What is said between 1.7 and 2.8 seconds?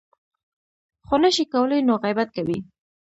نو غیبت کوي.